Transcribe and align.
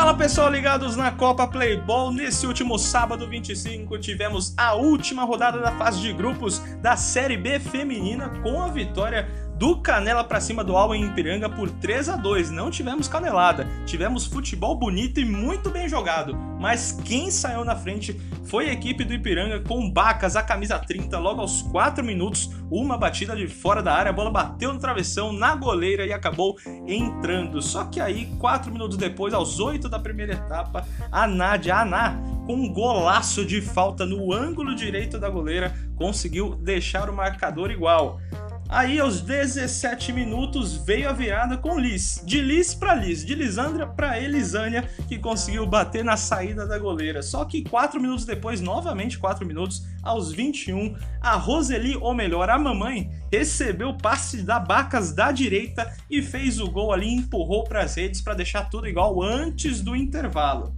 Fala 0.00 0.14
pessoal 0.14 0.50
ligados 0.50 0.96
na 0.96 1.10
Copa 1.12 1.46
Playball. 1.46 2.10
Nesse 2.10 2.46
último 2.46 2.78
sábado 2.78 3.28
25 3.28 3.98
tivemos 3.98 4.54
a 4.56 4.72
última 4.72 5.24
rodada 5.24 5.58
da 5.58 5.72
fase 5.72 6.00
de 6.00 6.10
grupos 6.10 6.58
da 6.80 6.96
Série 6.96 7.36
B 7.36 7.60
feminina 7.60 8.30
com 8.42 8.62
a 8.62 8.68
vitória 8.68 9.28
do 9.60 9.76
Canela 9.76 10.24
para 10.24 10.40
cima 10.40 10.64
do 10.64 10.74
Alba 10.74 10.96
em 10.96 11.04
Ipiranga 11.04 11.46
por 11.46 11.70
3 11.70 12.08
a 12.08 12.16
2. 12.16 12.50
Não 12.50 12.70
tivemos 12.70 13.06
canelada, 13.06 13.68
tivemos 13.84 14.24
futebol 14.24 14.74
bonito 14.74 15.20
e 15.20 15.24
muito 15.26 15.68
bem 15.68 15.86
jogado, 15.86 16.34
mas 16.58 16.98
quem 17.04 17.30
saiu 17.30 17.62
na 17.62 17.76
frente 17.76 18.18
foi 18.46 18.70
a 18.70 18.72
equipe 18.72 19.04
do 19.04 19.12
Ipiranga 19.12 19.60
com 19.60 19.90
Bacas, 19.90 20.34
a 20.34 20.42
camisa 20.42 20.78
30, 20.78 21.18
logo 21.18 21.42
aos 21.42 21.60
4 21.60 22.02
minutos, 22.02 22.50
uma 22.70 22.96
batida 22.96 23.36
de 23.36 23.48
fora 23.48 23.82
da 23.82 23.92
área, 23.92 24.08
a 24.08 24.14
bola 24.14 24.30
bateu 24.30 24.72
no 24.72 24.80
travessão, 24.80 25.30
na 25.30 25.54
goleira 25.54 26.06
e 26.06 26.12
acabou 26.14 26.56
entrando. 26.88 27.60
Só 27.60 27.84
que 27.84 28.00
aí, 28.00 28.34
4 28.38 28.72
minutos 28.72 28.96
depois, 28.96 29.34
aos 29.34 29.60
8 29.60 29.90
da 29.90 29.98
primeira 29.98 30.32
etapa, 30.32 30.86
a 31.12 31.26
Nádia, 31.26 31.74
a 31.74 31.82
Aná, 31.82 32.18
com 32.46 32.54
um 32.54 32.72
golaço 32.72 33.44
de 33.44 33.60
falta 33.60 34.06
no 34.06 34.32
ângulo 34.32 34.74
direito 34.74 35.18
da 35.18 35.28
goleira, 35.28 35.74
conseguiu 35.96 36.54
deixar 36.56 37.10
o 37.10 37.12
marcador 37.12 37.70
igual. 37.70 38.18
Aí, 38.72 39.00
aos 39.00 39.20
17 39.20 40.12
minutos, 40.12 40.76
veio 40.76 41.08
a 41.08 41.12
virada 41.12 41.58
com 41.58 41.76
Liz. 41.76 42.22
De 42.24 42.40
Liz 42.40 42.72
para 42.72 42.94
Liz, 42.94 43.26
de 43.26 43.34
Lisandra 43.34 43.84
para 43.84 44.20
Elisânia, 44.20 44.88
que 45.08 45.18
conseguiu 45.18 45.66
bater 45.66 46.04
na 46.04 46.16
saída 46.16 46.64
da 46.64 46.78
goleira. 46.78 47.20
Só 47.20 47.44
que 47.44 47.64
4 47.64 48.00
minutos 48.00 48.24
depois, 48.24 48.60
novamente 48.60 49.18
4 49.18 49.44
minutos, 49.44 49.84
aos 50.04 50.30
21, 50.30 50.94
a 51.20 51.34
Roseli, 51.34 51.96
ou 51.96 52.14
melhor, 52.14 52.48
a 52.48 52.60
mamãe, 52.60 53.10
recebeu 53.32 53.92
passe 53.92 54.40
da 54.40 54.60
Bacas 54.60 55.12
da 55.12 55.32
direita 55.32 55.92
e 56.08 56.22
fez 56.22 56.60
o 56.60 56.70
gol 56.70 56.92
ali, 56.92 57.12
empurrou 57.12 57.64
para 57.64 57.82
as 57.82 57.96
redes 57.96 58.20
para 58.20 58.34
deixar 58.34 58.70
tudo 58.70 58.86
igual 58.86 59.20
antes 59.20 59.80
do 59.80 59.96
intervalo. 59.96 60.72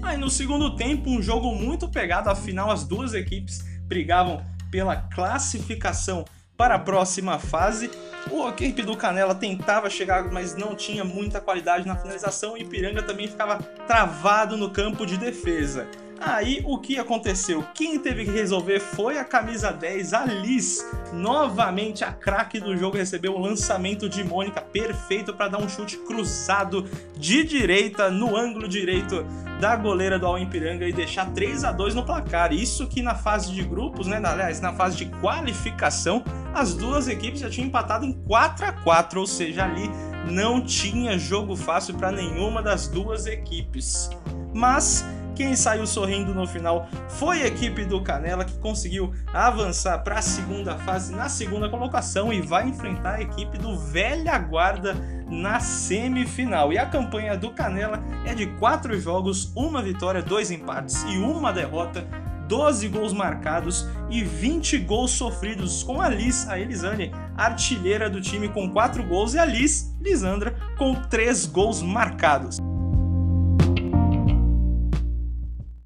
Aí 0.00 0.16
no 0.16 0.30
segundo 0.30 0.74
tempo, 0.76 1.10
um 1.10 1.20
jogo 1.20 1.54
muito 1.54 1.90
pegado, 1.90 2.30
afinal 2.30 2.70
as 2.70 2.84
duas 2.84 3.12
equipes 3.12 3.62
brigavam 3.86 4.42
pela 4.70 4.96
classificação 4.96 6.24
para 6.56 6.76
a 6.76 6.78
próxima 6.78 7.38
fase. 7.38 7.90
O 8.30 8.48
equipe 8.48 8.82
do 8.82 8.96
Canela 8.96 9.34
tentava 9.34 9.90
chegar, 9.90 10.30
mas 10.32 10.56
não 10.56 10.74
tinha 10.74 11.04
muita 11.04 11.40
qualidade 11.40 11.86
na 11.86 11.96
finalização 11.96 12.56
e 12.56 12.62
Ipiranga 12.62 13.02
também 13.02 13.28
ficava 13.28 13.58
travado 13.86 14.56
no 14.56 14.70
campo 14.70 15.04
de 15.04 15.16
defesa. 15.16 15.86
Aí 16.20 16.62
o 16.64 16.78
que 16.78 16.98
aconteceu? 16.98 17.62
Quem 17.74 17.98
teve 17.98 18.24
que 18.24 18.30
resolver 18.30 18.80
foi 18.80 19.18
a 19.18 19.24
camisa 19.24 19.70
10, 19.70 20.14
a 20.14 20.24
Liz. 20.24 20.82
Novamente 21.12 22.02
a 22.02 22.12
craque 22.12 22.58
do 22.58 22.74
jogo 22.76 22.96
recebeu 22.96 23.34
o 23.34 23.38
lançamento 23.38 24.08
de 24.08 24.24
Mônica 24.24 24.60
perfeito 24.60 25.34
para 25.34 25.48
dar 25.48 25.58
um 25.58 25.68
chute 25.68 25.98
cruzado 25.98 26.88
de 27.16 27.44
direita 27.44 28.10
no 28.10 28.36
ângulo 28.36 28.66
direito 28.66 29.26
da 29.60 29.76
goleira 29.76 30.18
do 30.18 30.26
Alpiranga 30.26 30.88
e 30.88 30.92
deixar 30.92 31.30
3 31.32 31.64
a 31.64 31.72
2 31.72 31.94
no 31.94 32.04
placar. 32.04 32.52
Isso 32.52 32.86
que 32.86 33.02
na 33.02 33.14
fase 33.14 33.52
de 33.52 33.62
grupos, 33.62 34.06
né, 34.06 34.20
aliás, 34.24 34.60
na 34.60 34.72
fase 34.72 34.96
de 34.96 35.06
qualificação, 35.20 36.24
as 36.54 36.72
duas 36.72 37.08
equipes 37.08 37.40
já 37.40 37.50
tinham 37.50 37.66
empatado 37.66 38.06
em 38.06 38.12
4 38.12 38.66
a 38.66 38.72
4, 38.72 39.20
ou 39.20 39.26
seja, 39.26 39.64
ali 39.64 39.90
não 40.30 40.64
tinha 40.64 41.18
jogo 41.18 41.56
fácil 41.56 41.94
para 41.94 42.12
nenhuma 42.12 42.62
das 42.62 42.86
duas 42.86 43.26
equipes. 43.26 44.08
Mas 44.54 45.04
quem 45.34 45.56
saiu 45.56 45.84
sorrindo 45.84 46.32
no 46.32 46.46
final 46.46 46.88
foi 47.08 47.42
a 47.42 47.46
equipe 47.48 47.84
do 47.84 48.00
Canela, 48.00 48.44
que 48.44 48.56
conseguiu 48.58 49.12
avançar 49.32 49.98
para 49.98 50.18
a 50.20 50.22
segunda 50.22 50.76
fase 50.78 51.12
na 51.12 51.28
segunda 51.28 51.68
colocação 51.68 52.32
e 52.32 52.40
vai 52.40 52.68
enfrentar 52.68 53.14
a 53.14 53.22
equipe 53.22 53.58
do 53.58 53.76
Velha 53.76 54.38
Guarda 54.38 54.94
na 55.28 55.58
semifinal. 55.58 56.72
E 56.72 56.78
a 56.78 56.86
campanha 56.86 57.36
do 57.36 57.50
Canela 57.50 58.00
é 58.24 58.32
de 58.32 58.46
quatro 58.58 58.98
jogos, 59.00 59.52
uma 59.56 59.82
vitória, 59.82 60.22
dois 60.22 60.52
empates 60.52 61.02
e 61.08 61.18
uma 61.18 61.52
derrota 61.52 62.06
12 62.48 62.88
gols 62.88 63.12
marcados 63.12 63.86
e 64.10 64.22
20 64.22 64.78
gols 64.78 65.12
sofridos, 65.12 65.82
com 65.82 66.00
a 66.00 66.08
Liz, 66.08 66.48
a 66.48 66.58
Elisane, 66.58 67.12
artilheira 67.36 68.10
do 68.10 68.20
time 68.20 68.48
com 68.48 68.70
4 68.70 69.02
gols, 69.04 69.34
e 69.34 69.38
a 69.38 69.44
Liz, 69.44 69.94
Lisandra, 70.00 70.54
com 70.76 70.94
3 70.94 71.46
gols 71.46 71.82
marcados. 71.82 72.58